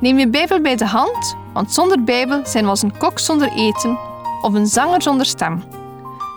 Neem 0.00 0.18
je 0.18 0.28
Bijbel 0.28 0.60
bij 0.60 0.76
de 0.76 0.86
hand, 0.86 1.36
want 1.52 1.72
zonder 1.72 2.04
Bijbel 2.04 2.46
zijn 2.46 2.64
we 2.64 2.70
als 2.70 2.82
een 2.82 2.96
kok 2.96 3.18
zonder 3.18 3.52
eten 3.52 3.98
of 4.42 4.54
een 4.54 4.66
zanger 4.66 5.02
zonder 5.02 5.26
stem. 5.26 5.62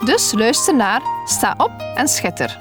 Dus 0.05 0.31
luister 0.31 0.75
naar, 0.75 1.01
sta 1.25 1.53
op 1.57 1.71
en 1.95 2.07
schitter. 2.07 2.59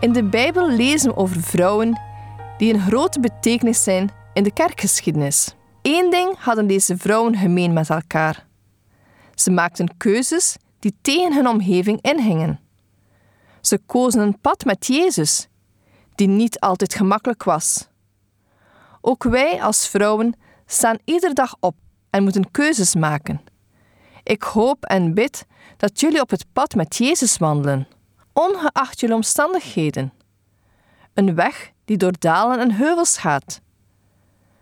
In 0.00 0.12
de 0.12 0.24
Bijbel 0.24 0.70
lezen 0.70 1.10
we 1.10 1.16
over 1.16 1.40
vrouwen 1.42 2.00
die 2.58 2.74
een 2.74 2.80
grote 2.80 3.20
betekenis 3.20 3.82
zijn 3.82 4.10
in 4.32 4.42
de 4.42 4.52
kerkgeschiedenis. 4.52 5.54
Eén 5.82 6.10
ding 6.10 6.36
hadden 6.38 6.66
deze 6.66 6.96
vrouwen 6.96 7.36
gemeen 7.36 7.72
met 7.72 7.90
elkaar. 7.90 8.46
Ze 9.34 9.50
maakten 9.50 9.96
keuzes 9.96 10.56
die 10.78 10.96
tegen 11.00 11.34
hun 11.34 11.48
omgeving 11.48 12.00
inhingen. 12.00 12.60
Ze 13.60 13.78
kozen 13.86 14.20
een 14.20 14.40
pad 14.40 14.64
met 14.64 14.86
Jezus, 14.86 15.48
die 16.14 16.28
niet 16.28 16.60
altijd 16.60 16.94
gemakkelijk 16.94 17.42
was. 17.42 17.88
Ook 19.00 19.22
wij 19.22 19.62
als 19.62 19.88
vrouwen 19.88 20.34
staan 20.66 20.98
iedere 21.04 21.34
dag 21.34 21.56
op 21.60 21.74
en 22.10 22.22
moeten 22.22 22.50
keuzes 22.50 22.94
maken. 22.94 23.40
Ik 24.22 24.42
hoop 24.42 24.84
en 24.84 25.14
bid 25.14 25.46
dat 25.76 26.00
jullie 26.00 26.20
op 26.20 26.30
het 26.30 26.44
pad 26.52 26.74
met 26.74 26.96
Jezus 26.96 27.38
wandelen, 27.38 27.88
ongeacht 28.32 29.00
jullie 29.00 29.14
omstandigheden. 29.14 30.12
Een 31.14 31.34
weg 31.34 31.72
die 31.84 31.96
door 31.96 32.14
dalen 32.18 32.58
en 32.58 32.72
heuvels 32.72 33.18
gaat. 33.18 33.60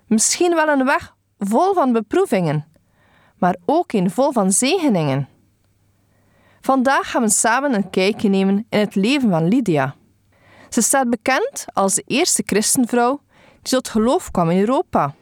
Misschien 0.06 0.54
wel 0.54 0.68
een 0.68 0.84
weg 0.84 1.14
vol 1.38 1.74
van 1.74 1.92
beproevingen, 1.92 2.66
maar 3.38 3.56
ook 3.64 3.92
een 3.92 4.10
vol 4.10 4.32
van 4.32 4.52
zegeningen. 4.52 5.28
Vandaag 6.66 7.10
gaan 7.10 7.22
we 7.22 7.28
samen 7.28 7.74
een 7.74 7.90
kijkje 7.90 8.28
nemen 8.28 8.66
in 8.68 8.78
het 8.78 8.94
leven 8.94 9.30
van 9.30 9.48
Lydia. 9.48 9.94
Ze 10.68 10.80
staat 10.82 11.10
bekend 11.10 11.64
als 11.72 11.94
de 11.94 12.02
eerste 12.06 12.42
christenvrouw 12.46 13.20
die 13.62 13.72
tot 13.72 13.88
geloof 13.88 14.30
kwam 14.30 14.50
in 14.50 14.58
Europa. 14.58 15.14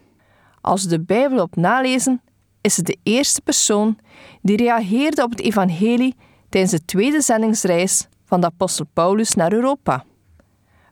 Als 0.60 0.82
we 0.82 0.88
de 0.88 1.00
Bijbel 1.00 1.42
op 1.42 1.56
nalezen, 1.56 2.22
is 2.60 2.74
ze 2.74 2.82
de 2.82 2.98
eerste 3.02 3.40
persoon 3.40 3.98
die 4.42 4.56
reageerde 4.56 5.22
op 5.22 5.30
het 5.30 5.40
evangelie 5.40 6.16
tijdens 6.48 6.72
de 6.72 6.84
tweede 6.84 7.20
zendingsreis 7.20 8.08
van 8.24 8.40
de 8.40 8.46
apostel 8.46 8.86
Paulus 8.92 9.34
naar 9.34 9.52
Europa. 9.52 10.04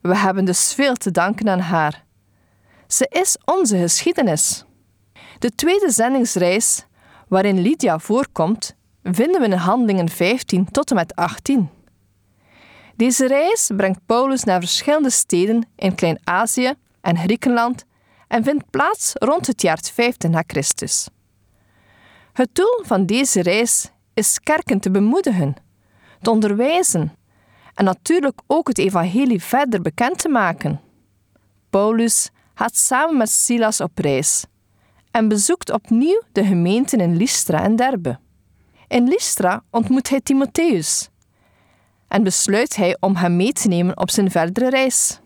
We 0.03 0.17
hebben 0.17 0.45
dus 0.45 0.75
veel 0.75 0.95
te 0.95 1.11
danken 1.11 1.49
aan 1.49 1.61
haar. 1.61 2.05
Ze 2.87 3.07
is 3.09 3.37
onze 3.45 3.77
geschiedenis. 3.77 4.65
De 5.39 5.55
tweede 5.55 5.91
zendingsreis, 5.91 6.87
waarin 7.29 7.61
Lydia 7.61 7.99
voorkomt, 7.99 8.77
vinden 9.03 9.41
we 9.41 9.47
in 9.47 9.53
Handelingen 9.53 10.09
15 10.09 10.71
tot 10.71 10.91
en 10.91 10.97
met 10.97 11.15
18. 11.15 11.69
Deze 12.97 13.27
reis 13.27 13.71
brengt 13.77 14.01
Paulus 14.07 14.45
naar 14.45 14.61
verschillende 14.61 15.11
steden 15.11 15.67
in 15.77 15.95
Klein-Azië 15.95 16.73
en 17.01 17.17
Griekenland 17.17 17.85
en 18.29 18.45
vindt 18.45 18.71
plaats 18.71 19.13
rond 19.15 19.47
het 19.47 19.63
jaar 19.63 19.79
50 19.93 20.31
na 20.31 20.43
Christus. 20.47 21.09
Het 22.33 22.49
doel 22.53 22.83
van 22.85 23.07
deze 23.07 23.43
reis 23.43 23.91
is 24.15 24.41
kerken 24.41 24.81
te 24.81 24.91
bemoedigen, 24.91 25.55
te 26.21 26.31
onderwijzen 26.31 27.13
en 27.75 27.85
natuurlijk 27.85 28.41
ook 28.47 28.69
het 28.69 28.79
evangelie 28.79 29.43
verder 29.43 29.81
bekend 29.81 30.19
te 30.19 30.29
maken. 30.29 30.81
Paulus 31.71 32.31
gaat 32.55 32.77
samen 32.77 33.17
met 33.17 33.31
Silas 33.31 33.81
op 33.81 33.99
reis 33.99 34.45
en 35.11 35.29
bezoekt 35.29 35.73
opnieuw 35.73 36.23
de 36.33 36.45
gemeenten 36.45 37.01
in 37.01 37.17
Lystra 37.17 37.63
en 37.63 37.77
Derbe. 37.77 38.19
In 38.93 39.09
Lystra 39.09 39.63
ontmoet 39.71 40.09
hij 40.09 40.21
Timotheus 40.21 41.09
en 42.09 42.23
besluit 42.23 42.77
hij 42.77 42.97
om 43.01 43.17
hem 43.17 43.37
mee 43.37 43.53
te 43.53 43.69
nemen 43.69 43.99
op 43.99 44.11
zijn 44.11 44.31
verdere 44.31 44.71
reis. 44.71 45.21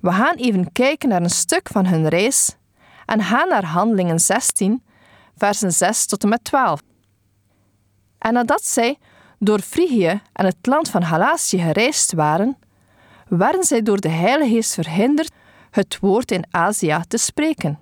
We 0.00 0.12
gaan 0.12 0.34
even 0.34 0.72
kijken 0.72 1.08
naar 1.08 1.22
een 1.22 1.30
stuk 1.30 1.68
van 1.68 1.86
hun 1.86 2.08
reis 2.08 2.56
en 3.06 3.22
gaan 3.22 3.48
naar 3.48 3.64
Handelingen 3.64 4.20
16, 4.20 4.82
versen 5.36 5.72
6 5.72 6.06
tot 6.06 6.22
en 6.22 6.28
met 6.28 6.44
12. 6.44 6.80
En 8.18 8.32
nadat 8.32 8.64
zij 8.64 8.98
door 9.38 9.60
Frigië 9.60 10.20
en 10.32 10.44
het 10.44 10.66
land 10.66 10.90
van 10.90 11.04
Galatië 11.04 11.58
gereisd 11.58 12.12
waren, 12.12 12.58
werden 13.28 13.64
zij 13.64 13.82
door 13.82 14.00
de 14.00 14.08
Heilige 14.08 14.54
Geest 14.54 14.74
verhinderd 14.74 15.32
het 15.70 15.98
woord 16.00 16.30
in 16.30 16.44
Azië 16.50 17.00
te 17.08 17.16
spreken. 17.16 17.80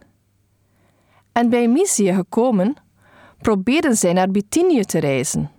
En 1.33 1.49
bij 1.49 1.69
Mysië 1.69 2.15
gekomen, 2.15 2.77
probeerden 3.45 3.97
zij 3.97 4.13
naar 4.13 4.31
Bithynië 4.31 4.85
te 4.85 4.99
reizen, 4.99 5.51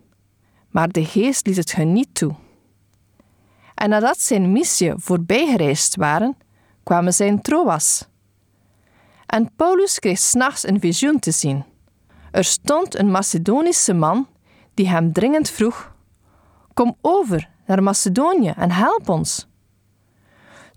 maar 0.69 0.90
de 0.90 1.06
geest 1.06 1.47
liet 1.47 1.56
het 1.56 1.75
hun 1.75 1.94
niet 1.94 2.16
toe. 2.16 2.35
En 3.75 3.90
nadat 3.90 4.22
zij 4.22 4.38
in 4.38 4.51
Mysië 4.51 4.94
voorbijgereisd 4.97 5.96
waren, 5.96 6.38
kwamen 6.84 7.13
zij 7.13 7.28
in 7.28 7.41
Troas. 7.41 8.07
En 9.25 9.51
Paulus 9.56 10.00
kreeg 10.00 10.18
s'nachts 10.18 10.68
een 10.68 10.79
visioen 10.79 11.19
te 11.19 11.31
zien. 11.31 11.63
Er 12.31 12.44
stond 12.44 12.96
een 12.96 13.12
Macedonische 13.12 13.94
man 13.94 14.28
die 14.73 14.90
hem 14.90 15.13
dringend 15.13 15.50
vroeg: 15.50 15.96
Kom 16.73 16.96
over 17.02 17.50
naar 17.66 17.84
Macedonië 17.84 18.53
en 18.57 18.72
help 18.72 19.09
ons. 19.09 19.47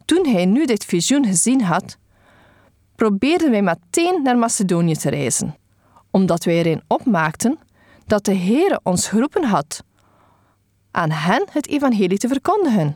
Toen 0.05 0.27
hij 0.27 0.45
nu 0.45 0.67
dit 0.67 0.85
visioen 0.85 1.25
gezien 1.27 1.63
had, 1.63 1.99
probeerden 2.95 3.51
wij 3.51 3.63
meteen 3.63 4.23
naar 4.23 4.39
Macedonië 4.39 4.97
te 4.97 5.11
reizen 5.11 5.58
omdat 6.11 6.45
wij 6.45 6.55
erin 6.55 6.83
opmaakten 6.87 7.59
dat 8.07 8.25
de 8.25 8.35
Heere 8.35 8.81
ons 8.83 9.09
geroepen 9.09 9.45
had 9.45 9.83
aan 10.91 11.11
hen 11.11 11.47
het 11.51 11.69
evangelie 11.69 12.19
te 12.19 12.29
verkondigen. 12.29 12.95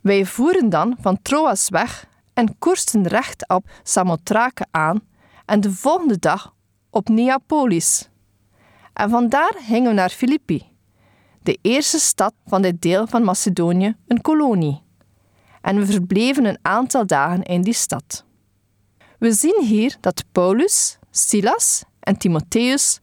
Wij 0.00 0.24
voeren 0.24 0.68
dan 0.68 0.96
van 1.00 1.22
Troas 1.22 1.68
weg 1.68 2.06
en 2.34 2.58
koersten 2.58 3.06
recht 3.06 3.48
op 3.48 3.68
Samothrake 3.82 4.66
aan 4.70 5.00
en 5.44 5.60
de 5.60 5.72
volgende 5.72 6.18
dag 6.18 6.54
op 6.90 7.08
Neapolis. 7.08 8.08
En 8.92 9.10
vandaar 9.10 9.54
gingen 9.56 9.88
we 9.88 9.94
naar 9.94 10.10
Filippi, 10.10 10.72
de 11.42 11.58
eerste 11.62 11.98
stad 11.98 12.34
van 12.46 12.62
dit 12.62 12.82
deel 12.82 13.06
van 13.06 13.24
Macedonië, 13.24 13.96
een 14.06 14.20
kolonie. 14.20 14.82
En 15.60 15.76
we 15.76 15.86
verbleven 15.86 16.44
een 16.44 16.58
aantal 16.62 17.06
dagen 17.06 17.42
in 17.42 17.62
die 17.62 17.72
stad. 17.72 18.24
We 19.18 19.32
zien 19.32 19.62
hier 19.62 19.96
dat 20.00 20.24
Paulus, 20.32 20.98
Silas 21.16 21.84
en 22.00 22.16
Timotheus 22.16 23.00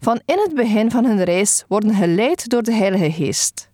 van 0.00 0.20
in 0.24 0.38
het 0.38 0.54
begin 0.54 0.90
van 0.90 1.04
hun 1.04 1.24
reis 1.24 1.64
worden 1.68 1.94
geleid 1.94 2.48
door 2.48 2.62
de 2.62 2.72
Heilige 2.72 3.12
Geest. 3.12 3.70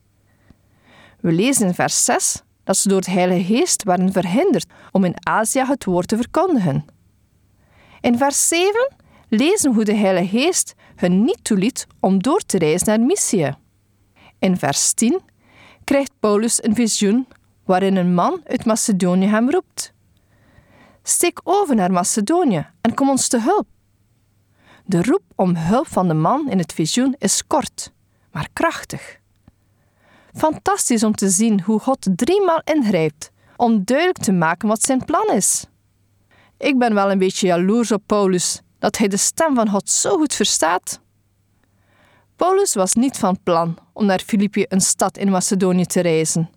We 1.21 1.33
lezen 1.33 1.67
in 1.67 1.75
vers 1.75 2.05
6 2.05 2.43
dat 2.65 2.77
ze 2.77 2.89
door 2.89 3.01
de 3.01 3.11
Heilige 3.11 3.55
Geest 3.55 3.85
waren 3.85 4.13
verhinderd 4.13 4.67
om 4.93 5.05
in 5.05 5.27
Azië 5.27 5.65
het 5.65 5.85
woord 5.85 6.09
te 6.09 6.17
verkondigen. 6.17 6.85
In 8.01 8.19
vers 8.19 8.49
7 8.49 8.93
lezen 9.29 9.71
we 9.71 9.77
hoe 9.77 9.85
de 9.85 9.95
Heilige 9.95 10.39
Geest 10.39 10.75
hun 10.97 11.25
niet 11.25 11.45
toeliet 11.45 11.87
om 12.01 12.23
door 12.23 12.41
te 12.41 12.59
reizen 12.59 12.87
naar 12.87 13.01
Mysië. 13.01 13.55
In 14.39 14.57
vers 14.57 14.93
10 14.93 15.21
krijgt 15.85 16.13
Paulus 16.21 16.65
een 16.65 16.75
visioen 16.75 17.27
waarin 17.65 17.97
een 17.97 18.15
man 18.15 18.41
uit 18.47 18.65
Macedonië 18.65 19.27
hem 19.27 19.51
roept. 19.51 19.93
Steek 21.03 21.41
over 21.45 21.75
naar 21.75 21.93
Macedonië 21.93 22.67
en 22.81 22.95
kom 22.95 23.09
ons 23.09 23.29
te 23.29 23.41
hulp. 23.41 23.67
De 24.85 25.03
roep 25.03 25.23
om 25.35 25.57
hulp 25.57 25.87
van 25.87 26.09
de 26.09 26.15
man 26.15 26.51
in 26.51 26.59
het 26.59 26.73
visioen 26.73 27.15
is 27.19 27.47
kort, 27.47 27.93
maar 28.33 28.49
krachtig. 28.53 29.19
Fantastisch 30.35 31.05
om 31.05 31.15
te 31.15 31.29
zien 31.29 31.61
hoe 31.63 31.81
God 31.81 32.07
driemaal 32.17 32.61
ingrijpt 32.65 33.31
om 33.57 33.85
duidelijk 33.85 34.19
te 34.19 34.33
maken 34.33 34.69
wat 34.69 34.83
zijn 34.83 35.05
plan 35.05 35.31
is. 35.31 35.67
Ik 36.59 36.79
ben 36.79 36.95
wel 36.95 37.11
een 37.11 37.19
beetje 37.19 37.47
jaloers 37.47 37.93
op 37.93 38.03
Paulus 38.07 38.61
dat 38.79 38.97
hij 38.97 39.09
de 39.09 39.17
stem 39.17 39.55
van 39.55 39.69
God 39.69 39.91
zo 39.91 40.17
goed 40.17 40.35
verstaat. 40.35 41.01
Paulus 42.37 42.75
was 42.75 42.95
niet 42.95 43.19
van 43.19 43.43
plan 43.43 43.79
om 43.93 44.07
naar 44.07 44.21
Filippi, 44.21 44.65
een 44.69 44.81
stad 44.81 45.17
in 45.17 45.31
Macedonië, 45.31 45.87
te 45.87 46.01
reizen, 46.01 46.51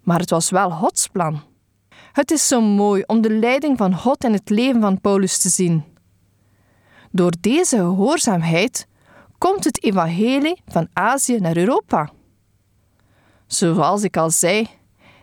maar 0.00 0.18
het 0.18 0.30
was 0.30 0.50
wel 0.50 0.70
Gods 0.70 1.06
plan. 1.08 1.42
Het 2.14 2.30
is 2.30 2.48
zo 2.48 2.60
mooi 2.60 3.02
om 3.06 3.20
de 3.20 3.30
leiding 3.30 3.78
van 3.78 3.96
God 3.96 4.24
in 4.24 4.32
het 4.32 4.50
leven 4.50 4.80
van 4.80 5.00
Paulus 5.00 5.38
te 5.38 5.48
zien. 5.48 5.84
Door 7.10 7.32
deze 7.40 7.76
gehoorzaamheid 7.76 8.86
komt 9.38 9.64
het 9.64 9.82
evangelie 9.84 10.62
van 10.66 10.88
Azië 10.92 11.38
naar 11.40 11.56
Europa. 11.56 12.10
Zoals 13.46 14.02
ik 14.02 14.16
al 14.16 14.30
zei, 14.30 14.68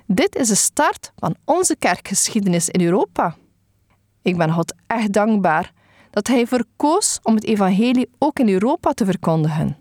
dit 0.07 0.35
is 0.35 0.47
de 0.47 0.55
start 0.55 1.11
van 1.15 1.35
onze 1.45 1.75
kerkgeschiedenis 1.75 2.69
in 2.69 2.81
Europa. 2.81 3.35
Ik 4.21 4.37
ben 4.37 4.51
God 4.51 4.73
echt 4.87 5.11
dankbaar 5.13 5.73
dat 6.09 6.27
Hij 6.27 6.47
verkoos 6.47 7.19
om 7.23 7.35
het 7.35 7.43
evangelie 7.43 8.09
ook 8.17 8.39
in 8.39 8.49
Europa 8.49 8.91
te 8.91 9.05
verkondigen. 9.05 9.77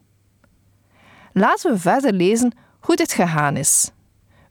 Laten 1.32 1.72
we 1.72 1.78
verder 1.78 2.12
lezen 2.12 2.52
hoe 2.80 2.96
dit 2.96 3.12
gegaan 3.12 3.56
is. 3.56 3.90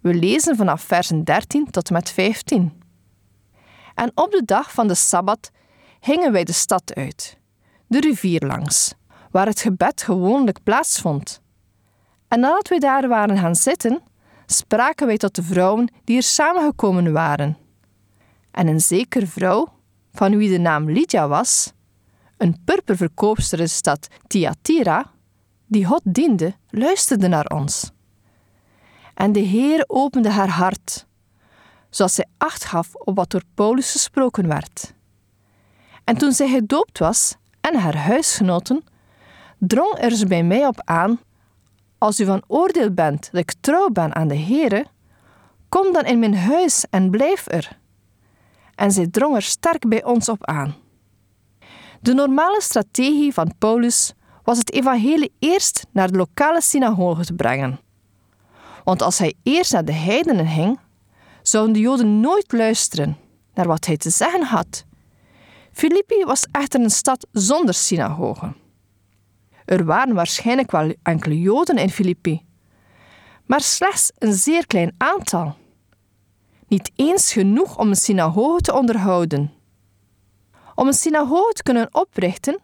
We 0.01 0.13
lezen 0.13 0.55
vanaf 0.55 0.81
versen 0.81 1.23
13 1.23 1.71
tot 1.71 1.89
met 1.89 2.11
15. 2.11 2.81
En 3.95 4.11
op 4.15 4.31
de 4.31 4.41
dag 4.45 4.71
van 4.71 4.87
de 4.87 4.95
Sabbat 4.95 5.51
gingen 5.99 6.31
wij 6.31 6.43
de 6.43 6.51
stad 6.51 6.95
uit, 6.95 7.37
de 7.87 7.99
rivier 7.99 8.45
langs, 8.45 8.93
waar 9.31 9.45
het 9.45 9.61
gebed 9.61 10.01
gewoonlijk 10.01 10.63
plaatsvond. 10.63 11.41
En 12.27 12.39
nadat 12.39 12.67
wij 12.67 12.79
daar 12.79 13.07
waren 13.07 13.37
gaan 13.37 13.55
zitten, 13.55 14.01
spraken 14.45 15.07
wij 15.07 15.17
tot 15.17 15.35
de 15.35 15.43
vrouwen 15.43 15.91
die 16.03 16.17
er 16.17 16.23
samengekomen 16.23 17.11
waren. 17.11 17.57
En 18.51 18.67
een 18.67 18.81
zekere 18.81 19.27
vrouw, 19.27 19.67
van 20.13 20.37
wie 20.37 20.49
de 20.49 20.59
naam 20.59 20.91
Lydia 20.91 21.27
was, 21.27 21.73
een 22.37 22.57
purperverkoopster 22.65 23.57
in 23.59 23.65
de 23.65 23.71
stad 23.71 24.07
Thyatira, 24.27 25.11
die 25.65 25.85
God 25.85 26.01
diende, 26.03 26.55
luisterde 26.69 27.27
naar 27.27 27.45
ons. 27.45 27.91
En 29.19 29.31
de 29.31 29.39
Heer 29.39 29.83
opende 29.87 30.29
haar 30.29 30.49
hart, 30.49 31.05
zoals 31.89 32.13
zij 32.13 32.25
acht 32.37 32.65
gaf 32.65 32.95
op 32.95 33.15
wat 33.15 33.29
door 33.29 33.41
Paulus 33.53 33.91
gesproken 33.91 34.47
werd. 34.47 34.93
En 36.03 36.17
toen 36.17 36.31
zij 36.31 36.47
gedoopt 36.47 36.99
was 36.99 37.35
en 37.61 37.75
haar 37.75 37.95
huisgenoten, 37.97 38.83
drong 39.57 39.97
er 39.97 40.11
ze 40.11 40.27
bij 40.27 40.43
mij 40.43 40.67
op 40.67 40.81
aan: 40.83 41.19
Als 41.97 42.19
u 42.19 42.25
van 42.25 42.43
oordeel 42.47 42.91
bent 42.91 43.29
dat 43.31 43.41
ik 43.41 43.53
trouw 43.59 43.89
ben 43.89 44.15
aan 44.15 44.27
de 44.27 44.37
Heere, 44.37 44.85
kom 45.69 45.93
dan 45.93 46.05
in 46.05 46.19
mijn 46.19 46.37
huis 46.37 46.85
en 46.89 47.09
blijf 47.09 47.47
er. 47.47 47.77
En 48.75 48.91
zij 48.91 49.07
drong 49.07 49.35
er 49.35 49.41
sterk 49.41 49.87
bij 49.87 50.03
ons 50.03 50.29
op 50.29 50.45
aan. 50.45 50.75
De 52.01 52.13
normale 52.13 52.61
strategie 52.61 53.33
van 53.33 53.53
Paulus 53.57 54.13
was 54.43 54.57
het 54.57 54.71
evangelie 54.71 55.31
eerst 55.39 55.85
naar 55.91 56.11
de 56.11 56.17
lokale 56.17 56.61
synagoge 56.61 57.25
te 57.25 57.33
brengen. 57.33 57.87
Want 58.89 59.01
als 59.01 59.17
hij 59.17 59.33
eerst 59.43 59.71
naar 59.71 59.85
de 59.85 59.93
heidenen 59.93 60.47
ging, 60.47 60.79
zouden 61.41 61.73
de 61.73 61.79
Joden 61.79 62.19
nooit 62.19 62.51
luisteren 62.51 63.17
naar 63.53 63.67
wat 63.67 63.85
hij 63.85 63.97
te 63.97 64.09
zeggen 64.09 64.43
had. 64.43 64.85
Filippi 65.71 66.23
was 66.25 66.47
echter 66.51 66.79
een 66.79 66.89
stad 66.89 67.27
zonder 67.31 67.73
synagoge. 67.73 68.53
Er 69.65 69.85
waren 69.85 70.13
waarschijnlijk 70.13 70.71
wel 70.71 70.93
enkele 71.03 71.41
Joden 71.41 71.77
in 71.77 71.89
Filippi, 71.89 72.41
maar 73.45 73.61
slechts 73.61 74.11
een 74.17 74.33
zeer 74.33 74.67
klein 74.67 74.95
aantal. 74.97 75.55
Niet 76.67 76.91
eens 76.95 77.33
genoeg 77.33 77.77
om 77.77 77.87
een 77.87 77.95
synagoge 77.95 78.61
te 78.61 78.73
onderhouden. 78.73 79.53
Om 80.75 80.87
een 80.87 80.93
synagoge 80.93 81.53
te 81.53 81.63
kunnen 81.63 81.89
oprichten, 81.91 82.59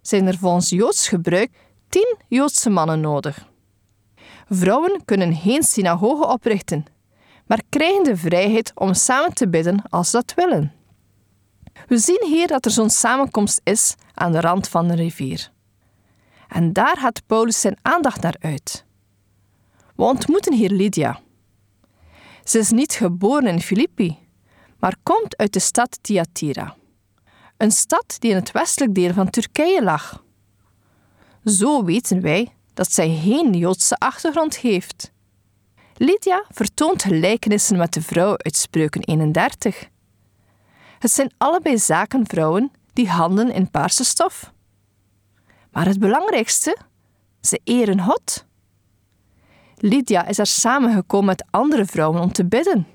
zijn 0.00 0.26
er 0.26 0.38
volgens 0.38 0.68
Joods 0.68 1.08
gebruik 1.08 1.50
tien 1.88 2.16
Joodse 2.28 2.70
mannen 2.70 3.00
nodig. 3.00 3.54
Vrouwen 4.48 5.04
kunnen 5.04 5.34
geen 5.34 5.62
synagoge 5.62 6.26
oprichten, 6.26 6.84
maar 7.46 7.62
krijgen 7.68 8.04
de 8.04 8.16
vrijheid 8.16 8.72
om 8.74 8.94
samen 8.94 9.34
te 9.34 9.48
bidden 9.48 9.82
als 9.88 10.10
ze 10.10 10.16
dat 10.16 10.34
willen. 10.34 10.72
We 11.86 11.98
zien 11.98 12.24
hier 12.26 12.46
dat 12.46 12.64
er 12.64 12.70
zo'n 12.70 12.90
samenkomst 12.90 13.60
is 13.64 13.94
aan 14.14 14.32
de 14.32 14.40
rand 14.40 14.68
van 14.68 14.88
de 14.88 14.94
rivier. 14.94 15.50
En 16.48 16.72
daar 16.72 16.96
gaat 16.96 17.26
Paulus 17.26 17.60
zijn 17.60 17.78
aandacht 17.82 18.20
naar 18.20 18.36
uit. 18.40 18.84
We 19.96 20.02
ontmoeten 20.02 20.52
hier 20.52 20.70
Lydia. 20.70 21.20
Ze 22.44 22.58
is 22.58 22.70
niet 22.70 22.92
geboren 22.92 23.46
in 23.46 23.60
Filippi, 23.60 24.18
maar 24.78 24.96
komt 25.02 25.36
uit 25.36 25.52
de 25.52 25.58
stad 25.58 25.98
Thyatira. 26.00 26.76
Een 27.56 27.72
stad 27.72 28.16
die 28.18 28.30
in 28.30 28.36
het 28.36 28.52
westelijk 28.52 28.94
deel 28.94 29.12
van 29.12 29.30
Turkije 29.30 29.82
lag. 29.82 30.24
Zo 31.44 31.84
weten 31.84 32.20
wij 32.20 32.55
dat 32.76 32.92
zij 32.92 33.20
geen 33.22 33.52
Joodse 33.52 33.96
achtergrond 33.96 34.56
heeft. 34.56 35.12
Lydia 35.94 36.44
vertoont 36.48 37.02
gelijkenissen 37.02 37.76
met 37.76 37.92
de 37.92 38.02
vrouw 38.02 38.36
uit 38.36 38.56
Spreuken 38.56 39.00
31. 39.00 39.88
Het 40.98 41.10
zijn 41.10 41.32
allebei 41.38 41.78
zakenvrouwen 41.78 42.70
die 42.92 43.08
handelen 43.08 43.54
in 43.54 43.70
paarse 43.70 44.04
stof. 44.04 44.52
Maar 45.70 45.86
het 45.86 45.98
belangrijkste, 45.98 46.76
ze 47.40 47.60
eren 47.64 48.00
God. 48.00 48.44
Lydia 49.76 50.26
is 50.26 50.38
er 50.38 50.46
samengekomen 50.46 51.26
met 51.26 51.44
andere 51.50 51.86
vrouwen 51.86 52.20
om 52.20 52.32
te 52.32 52.44
bidden. 52.44 52.86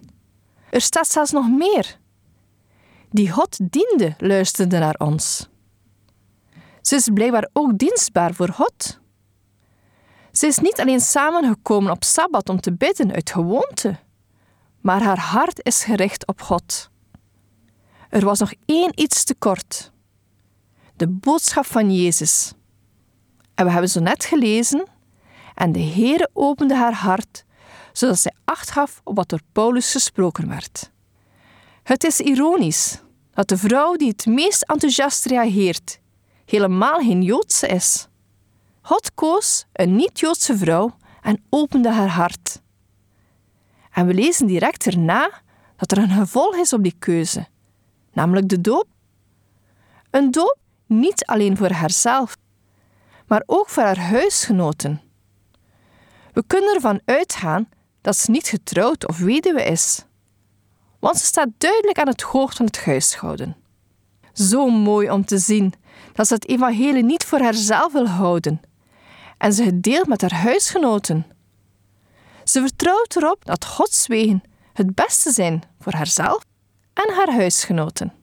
Er 0.70 0.82
staat 0.82 1.08
zelfs 1.08 1.32
nog 1.32 1.50
meer. 1.50 1.98
Die 3.10 3.32
God 3.32 3.58
diende, 3.72 4.16
luisterde 4.18 4.80
naar 4.80 4.96
ons. 4.98 5.50
Ze 6.82 6.96
is 6.96 7.10
blijkbaar 7.14 7.50
ook 7.54 7.78
dienstbaar 7.78 8.34
voor 8.34 8.50
God. 8.50 9.01
Ze 10.42 10.48
is 10.48 10.58
niet 10.58 10.80
alleen 10.80 11.00
samengekomen 11.00 11.92
op 11.92 12.04
Sabbat 12.04 12.50
om 12.50 12.62
te 12.62 12.74
bidden 12.74 13.12
uit 13.14 13.32
gewoonte, 13.32 13.96
maar 14.80 15.02
haar 15.02 15.20
hart 15.20 15.66
is 15.66 15.84
gericht 15.84 16.28
op 16.28 16.42
God. 16.42 16.90
Er 18.10 18.26
was 18.26 18.40
nog 18.40 18.54
één 18.66 18.92
iets 18.96 19.24
te 19.24 19.36
kort: 19.36 19.92
de 20.96 21.08
boodschap 21.08 21.66
van 21.66 21.96
Jezus. 21.96 22.54
En 23.56 23.66
we 23.66 23.72
hebben 23.72 23.90
zo 23.90 24.00
net 24.00 24.26
gelezen, 24.26 24.88
en 25.56 25.72
de 25.72 25.84
Heere 25.84 26.30
opende 26.34 26.76
haar 26.76 26.94
hart, 26.94 27.46
zodat 27.92 28.20
zij 28.20 28.34
acht 28.46 28.72
gaf 28.72 29.02
op 29.04 29.16
wat 29.16 29.30
door 29.30 29.42
Paulus 29.52 29.92
gesproken 29.92 30.50
werd. 30.50 30.92
Het 31.84 32.04
is 32.04 32.20
ironisch 32.20 33.02
dat 33.34 33.48
de 33.48 33.58
vrouw 33.58 33.96
die 33.96 34.10
het 34.10 34.26
meest 34.26 34.62
enthousiast 34.64 35.26
reageert, 35.26 36.00
helemaal 36.46 37.00
geen 37.00 37.22
Joodse 37.22 37.68
is. 37.68 38.10
God 38.82 39.14
koos 39.14 39.66
een 39.74 39.96
niet-Joodse 39.96 40.58
vrouw 40.58 40.96
en 41.22 41.44
opende 41.50 41.90
haar 41.90 42.10
hart. 42.10 42.62
En 43.92 44.08
we 44.08 44.14
lezen 44.14 44.48
direct 44.48 44.86
erna 44.86 45.42
dat 45.76 45.92
er 45.92 45.98
een 45.98 46.10
gevolg 46.10 46.56
is 46.56 46.74
op 46.74 46.84
die 46.84 46.96
keuze, 47.00 47.48
namelijk 48.14 48.50
de 48.50 48.62
doop. 48.62 48.88
Een 50.10 50.32
doop 50.32 50.58
niet 50.86 51.26
alleen 51.26 51.58
voor 51.58 51.72
haarzelf, 51.72 52.38
maar 53.28 53.44
ook 53.46 53.70
voor 53.70 53.84
haar 53.84 54.00
huisgenoten. 54.00 55.02
We 56.34 56.44
kunnen 56.48 56.74
ervan 56.74 57.02
uitgaan 57.06 57.70
dat 58.02 58.18
ze 58.18 58.32
niet 58.32 58.48
getrouwd 58.48 59.08
of 59.08 59.18
weduwe 59.18 59.64
is, 59.64 60.06
want 61.00 61.18
ze 61.18 61.26
staat 61.26 61.50
duidelijk 61.58 62.00
aan 62.00 62.08
het 62.08 62.22
hoofd 62.22 62.58
van 62.58 62.66
het 62.66 62.86
huishouden. 62.86 63.56
Zo 64.34 64.70
mooi 64.70 65.12
om 65.12 65.26
te 65.26 65.38
zien 65.38 65.74
dat 66.14 66.28
ze 66.28 66.34
het 66.34 66.48
evangelie 66.48 67.04
niet 67.04 67.26
voor 67.26 67.40
haarzelf 67.40 67.92
wil 67.92 68.08
houden, 68.08 68.62
en 69.42 69.54
ze 69.54 69.64
het 69.64 69.84
deelt 69.84 70.08
met 70.08 70.22
haar 70.22 70.34
huisgenoten. 70.34 71.26
Ze 72.44 72.62
vertrouwt 72.62 73.16
erop 73.16 73.46
dat 73.46 73.66
Gods 73.66 74.08
wegen 74.08 74.42
het 74.74 74.96
beste 74.96 75.32
zijn 75.32 75.64
voor 75.80 75.94
haarzelf 75.94 76.44
en 76.94 77.14
haar 77.14 77.32
huisgenoten. 77.32 78.14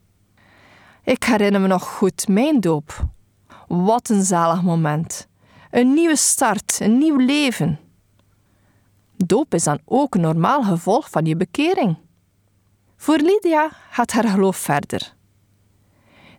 Ik 1.02 1.24
herinner 1.24 1.60
me 1.60 1.66
nog 1.66 1.82
goed 1.82 2.28
mijn 2.28 2.60
doop. 2.60 3.06
Wat 3.68 4.08
een 4.08 4.24
zalig 4.24 4.62
moment. 4.62 5.26
Een 5.70 5.94
nieuwe 5.94 6.16
start, 6.16 6.78
een 6.80 6.98
nieuw 6.98 7.16
leven. 7.16 7.80
Doop 9.16 9.54
is 9.54 9.64
dan 9.64 9.80
ook 9.84 10.14
een 10.14 10.20
normaal 10.20 10.62
gevolg 10.62 11.10
van 11.10 11.24
je 11.24 11.36
bekering. 11.36 11.96
Voor 12.96 13.16
Lydia 13.16 13.70
gaat 13.90 14.12
haar 14.12 14.28
geloof 14.28 14.56
verder. 14.56 15.16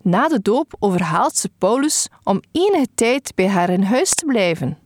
Na 0.02 0.28
de 0.28 0.42
doop 0.42 0.76
overhaalt 0.80 1.36
ze 1.36 1.50
Paulus 1.58 2.08
om 2.24 2.42
enige 2.52 2.88
tijd 2.96 3.32
bij 3.36 3.48
haar 3.48 3.70
in 3.70 3.84
huis 3.84 4.14
te 4.14 4.26
blijven. 4.26 4.78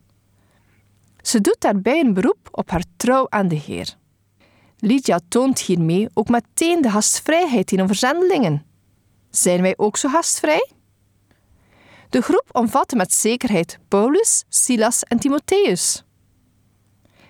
Ze 1.22 1.42
doet 1.42 1.58
daarbij 1.60 2.00
een 2.00 2.14
beroep 2.14 2.48
op 2.52 2.70
haar 2.70 2.84
trouw 2.98 3.26
aan 3.30 3.48
de 3.48 3.56
Heer. 3.56 3.98
Lydia 4.78 5.20
toont 5.28 5.60
hiermee 5.60 6.10
ook 6.14 6.30
meteen 6.30 6.82
de 6.82 6.90
gastvrijheid 6.90 7.72
in 7.72 7.88
verzendelingen. 7.88 8.66
Zijn 9.30 9.62
wij 9.62 9.74
ook 9.78 9.98
zo 9.98 10.10
gastvrij? 10.10 10.72
De 12.10 12.22
groep 12.22 12.50
omvatte 12.52 12.96
met 12.96 13.14
zekerheid 13.14 13.80
Paulus, 13.88 14.44
Silas 14.50 15.04
en 15.04 15.20
Timotheus. 15.20 16.04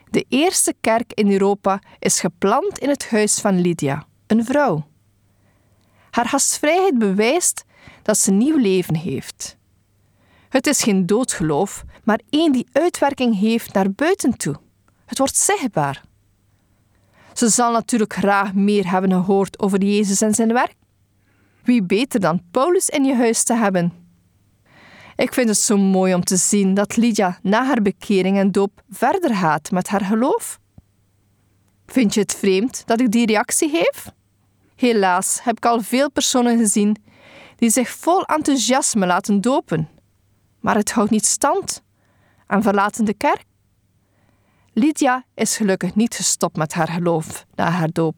De 0.09 0.25
eerste 0.29 0.73
kerk 0.81 1.13
in 1.13 1.31
Europa 1.31 1.81
is 1.99 2.19
geplant 2.19 2.79
in 2.79 2.89
het 2.89 3.09
huis 3.09 3.39
van 3.39 3.61
Lydia, 3.61 4.05
een 4.27 4.45
vrouw. 4.45 4.85
Haar 6.09 6.25
gastvrijheid 6.25 6.97
bewijst 6.97 7.63
dat 8.01 8.17
ze 8.17 8.31
nieuw 8.31 8.57
leven 8.57 8.95
heeft. 8.95 9.57
Het 10.49 10.67
is 10.67 10.83
geen 10.83 11.05
doodgeloof, 11.05 11.83
maar 12.03 12.19
één 12.29 12.51
die 12.51 12.67
uitwerking 12.71 13.39
heeft 13.39 13.73
naar 13.73 13.91
buiten 13.91 14.37
toe. 14.37 14.55
Het 15.05 15.17
wordt 15.17 15.37
zichtbaar. 15.37 16.03
Ze 17.33 17.49
zal 17.49 17.71
natuurlijk 17.71 18.13
graag 18.13 18.53
meer 18.53 18.89
hebben 18.89 19.11
gehoord 19.11 19.59
over 19.59 19.83
Jezus 19.83 20.21
en 20.21 20.33
zijn 20.33 20.53
werk. 20.53 20.75
Wie 21.63 21.83
beter 21.83 22.19
dan 22.19 22.41
Paulus 22.51 22.89
in 22.89 23.03
je 23.03 23.15
huis 23.15 23.43
te 23.43 23.53
hebben? 23.53 23.93
Ik 25.15 25.33
vind 25.33 25.49
het 25.49 25.57
zo 25.57 25.77
mooi 25.77 26.13
om 26.13 26.23
te 26.23 26.35
zien 26.35 26.73
dat 26.73 26.95
Lydia 26.95 27.39
na 27.41 27.65
haar 27.65 27.81
bekering 27.81 28.37
en 28.37 28.51
doop 28.51 28.83
verder 28.89 29.35
gaat 29.35 29.71
met 29.71 29.87
haar 29.87 30.05
geloof. 30.05 30.59
Vind 31.85 32.13
je 32.13 32.19
het 32.19 32.35
vreemd 32.35 32.83
dat 32.85 32.99
ik 32.99 33.11
die 33.11 33.25
reactie 33.25 33.69
geef? 33.69 34.11
Helaas 34.75 35.39
heb 35.43 35.57
ik 35.57 35.65
al 35.65 35.81
veel 35.81 36.11
personen 36.11 36.57
gezien 36.57 36.95
die 37.55 37.69
zich 37.69 37.89
vol 37.89 38.23
enthousiasme 38.23 39.05
laten 39.05 39.41
dopen, 39.41 39.89
maar 40.59 40.75
het 40.75 40.91
houdt 40.91 41.11
niet 41.11 41.25
stand 41.25 41.83
en 42.47 42.61
verlaten 42.61 43.05
de 43.05 43.13
kerk. 43.13 43.45
Lydia 44.73 45.25
is 45.33 45.57
gelukkig 45.57 45.95
niet 45.95 46.15
gestopt 46.15 46.57
met 46.57 46.73
haar 46.73 46.87
geloof 46.87 47.45
na 47.55 47.69
haar 47.69 47.91
doop. 47.91 48.15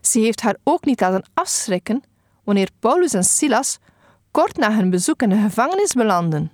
Ze 0.00 0.18
heeft 0.18 0.40
haar 0.40 0.56
ook 0.64 0.84
niet 0.84 1.00
laten 1.00 1.30
afschrikken 1.34 2.02
wanneer 2.44 2.70
Paulus 2.78 3.12
en 3.12 3.24
Silas 3.24 3.78
kort 4.30 4.56
na 4.56 4.74
hun 4.74 4.90
bezoek 4.90 5.22
in 5.22 5.28
de 5.28 5.36
gevangenis 5.36 5.92
belanden. 5.92 6.52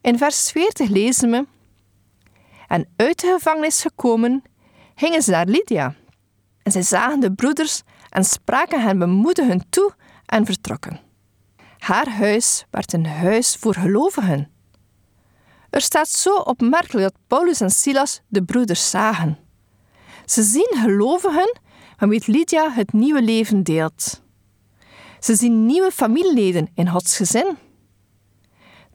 In 0.00 0.18
vers 0.18 0.50
40 0.50 0.88
lezen 0.88 1.30
we: 1.30 1.46
En 2.68 2.88
uit 2.96 3.20
de 3.20 3.26
gevangenis 3.26 3.80
gekomen, 3.80 4.42
gingen 4.94 5.22
ze 5.22 5.30
naar 5.30 5.46
Lydia. 5.46 5.94
En 6.62 6.72
zij 6.72 6.82
zagen 6.82 7.20
de 7.20 7.32
broeders 7.32 7.82
en 8.10 8.24
spraken 8.24 8.82
hen 8.82 8.98
bemoedigend 8.98 9.64
toe 9.70 9.94
en 10.30 10.46
vertrokken. 10.46 11.00
Haar 11.78 12.08
huis 12.08 12.66
werd 12.70 12.92
een 12.92 13.06
huis 13.06 13.56
voor 13.56 13.74
gelovigen. 13.74 14.50
Er 15.70 15.80
staat 15.80 16.08
zo 16.08 16.34
opmerkelijk 16.34 17.12
dat 17.12 17.22
Paulus 17.26 17.60
en 17.60 17.70
Silas 17.70 18.20
de 18.28 18.42
broeders 18.42 18.90
zagen. 18.90 19.38
Ze 20.24 20.42
zien 20.42 20.76
gelovigen 20.82 21.60
van 21.96 22.08
wie 22.08 22.22
Lydia 22.26 22.70
het 22.70 22.92
nieuwe 22.92 23.22
leven 23.22 23.62
deelt. 23.62 24.22
Ze 25.18 25.34
zien 25.34 25.66
nieuwe 25.66 25.90
familieleden 25.90 26.68
in 26.74 26.88
Gods 26.88 27.16
gezin. 27.16 27.56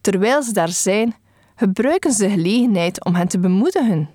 Terwijl 0.02 0.44
ze 0.44 0.54
daar 0.54 0.70
zijn, 0.70 1.16
gebruiken 1.56 2.12
ze 2.12 2.24
de 2.24 2.30
gelegenheid 2.30 3.06
om 3.06 3.16
hen 3.16 3.28
te 3.28 3.40
bemoedigen. 3.40 4.10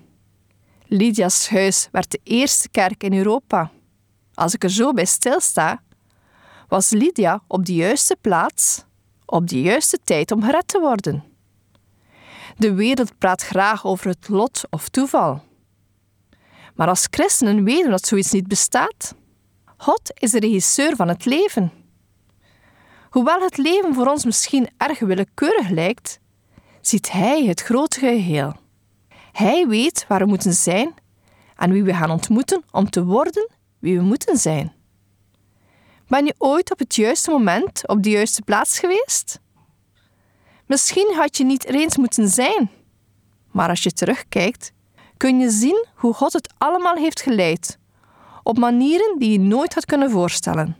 Lydia's 0.85 1.49
huis 1.49 1.87
werd 1.91 2.11
de 2.11 2.19
eerste 2.23 2.69
kerk 2.69 3.03
in 3.03 3.13
Europa. 3.13 3.71
Als 4.33 4.53
ik 4.53 4.63
er 4.63 4.69
zo 4.69 4.93
bij 4.93 5.05
stilsta, 5.05 5.83
was 6.71 6.89
Lydia 6.89 7.41
op 7.47 7.65
de 7.65 7.73
juiste 7.73 8.17
plaats, 8.21 8.83
op 9.25 9.47
de 9.47 9.61
juiste 9.61 9.97
tijd 10.03 10.31
om 10.31 10.43
gered 10.43 10.67
te 10.67 10.79
worden. 10.79 11.23
De 12.57 12.73
wereld 12.73 13.17
praat 13.17 13.41
graag 13.41 13.85
over 13.85 14.07
het 14.07 14.27
lot 14.27 14.63
of 14.69 14.89
toeval. 14.89 15.43
Maar 16.75 16.87
als 16.87 17.07
christenen 17.09 17.63
weten 17.63 17.91
dat 17.91 18.05
zoiets 18.05 18.31
niet 18.31 18.47
bestaat. 18.47 19.15
God 19.77 20.11
is 20.13 20.31
de 20.31 20.39
regisseur 20.39 20.95
van 20.95 21.07
het 21.07 21.25
leven. 21.25 21.71
Hoewel 23.09 23.41
het 23.41 23.57
leven 23.57 23.93
voor 23.93 24.07
ons 24.07 24.25
misschien 24.25 24.69
erg 24.77 24.99
willekeurig 24.99 25.69
lijkt, 25.69 26.19
ziet 26.81 27.11
Hij 27.11 27.45
het 27.45 27.61
grote 27.61 27.99
geheel. 27.99 28.55
Hij 29.31 29.67
weet 29.67 30.05
waar 30.07 30.19
we 30.19 30.25
moeten 30.25 30.53
zijn 30.53 30.93
en 31.55 31.71
wie 31.71 31.83
we 31.83 31.93
gaan 31.93 32.11
ontmoeten 32.11 32.63
om 32.71 32.89
te 32.89 33.03
worden 33.03 33.49
wie 33.79 33.97
we 33.97 34.03
moeten 34.03 34.37
zijn. 34.37 34.79
Ben 36.11 36.25
je 36.25 36.35
ooit 36.37 36.71
op 36.71 36.79
het 36.79 36.95
juiste 36.95 37.31
moment 37.31 37.87
op 37.87 38.03
de 38.03 38.09
juiste 38.09 38.41
plaats 38.41 38.79
geweest? 38.79 39.39
Misschien 40.65 41.13
had 41.15 41.37
je 41.37 41.43
niet 41.43 41.65
eens 41.65 41.97
moeten 41.97 42.27
zijn, 42.27 42.69
maar 43.51 43.69
als 43.69 43.83
je 43.83 43.91
terugkijkt, 43.91 44.71
kun 45.17 45.39
je 45.39 45.49
zien 45.49 45.85
hoe 45.95 46.13
God 46.13 46.33
het 46.33 46.53
allemaal 46.57 46.95
heeft 46.95 47.21
geleid, 47.21 47.77
op 48.43 48.57
manieren 48.57 49.19
die 49.19 49.31
je 49.31 49.39
nooit 49.39 49.73
had 49.73 49.85
kunnen 49.85 50.11
voorstellen. 50.11 50.77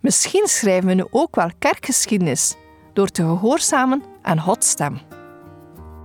Misschien 0.00 0.46
schrijven 0.46 0.88
we 0.88 0.94
nu 0.94 1.04
ook 1.10 1.34
wel 1.34 1.50
kerkgeschiedenis 1.58 2.54
door 2.92 3.08
te 3.08 3.22
gehoorzamen 3.22 4.02
aan 4.22 4.40
Gods 4.40 4.68
stem. 4.68 4.98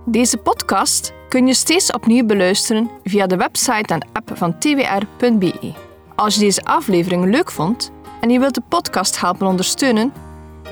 Deze 0.06 0.36
podcast 0.36 1.12
kun 1.28 1.46
je 1.46 1.54
steeds 1.54 1.92
opnieuw 1.92 2.26
beluisteren 2.26 2.90
via 3.04 3.26
de 3.26 3.36
website 3.36 3.94
en 3.94 4.08
app 4.12 4.30
van 4.34 4.58
twr.be. 4.58 5.74
Als 6.16 6.34
je 6.34 6.40
deze 6.40 6.64
aflevering 6.64 7.24
leuk 7.24 7.50
vond 7.50 7.92
en 8.24 8.30
je 8.30 8.38
wilt 8.38 8.54
de 8.54 8.62
podcast 8.68 9.20
helpen 9.20 9.46
ondersteunen, 9.46 10.12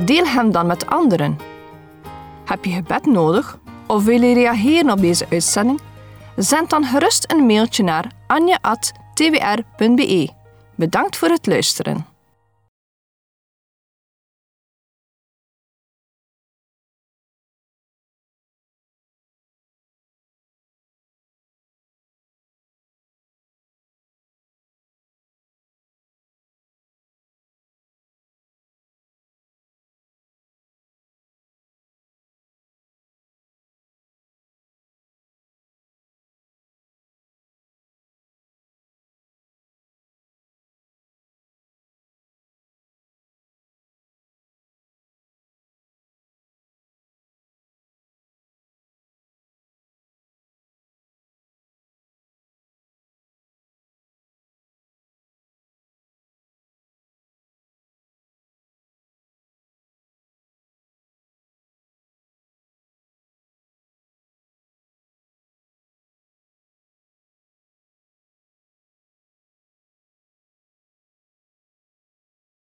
deel 0.04 0.26
hem 0.26 0.52
dan 0.52 0.66
met 0.66 0.86
anderen. 0.86 1.38
Heb 2.44 2.64
je 2.64 2.70
gebed 2.70 3.06
nodig 3.06 3.58
of 3.86 4.04
wil 4.04 4.22
je 4.22 4.34
reageren 4.34 4.90
op 4.90 5.00
deze 5.00 5.26
uitzending? 5.30 5.80
Zend 6.36 6.70
dan 6.70 6.84
gerust 6.84 7.32
een 7.32 7.46
mailtje 7.46 7.82
naar 7.82 8.12
anja.twr.be. 8.26 10.28
Bedankt 10.76 11.16
voor 11.16 11.28
het 11.28 11.46
luisteren. 11.46 12.11